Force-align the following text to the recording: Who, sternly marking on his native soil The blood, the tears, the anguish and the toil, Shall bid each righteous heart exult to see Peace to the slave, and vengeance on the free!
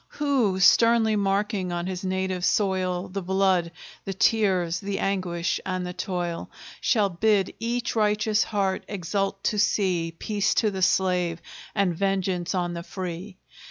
Who, 0.17 0.59
sternly 0.59 1.15
marking 1.15 1.71
on 1.71 1.85
his 1.85 2.03
native 2.03 2.43
soil 2.43 3.07
The 3.09 3.21
blood, 3.21 3.71
the 4.03 4.15
tears, 4.15 4.79
the 4.79 4.97
anguish 4.97 5.59
and 5.63 5.85
the 5.85 5.93
toil, 5.93 6.49
Shall 6.79 7.09
bid 7.09 7.53
each 7.59 7.95
righteous 7.95 8.43
heart 8.45 8.83
exult 8.87 9.43
to 9.43 9.59
see 9.59 10.15
Peace 10.17 10.55
to 10.55 10.71
the 10.71 10.81
slave, 10.81 11.39
and 11.75 11.95
vengeance 11.95 12.55
on 12.55 12.73
the 12.73 12.81
free! 12.81 13.37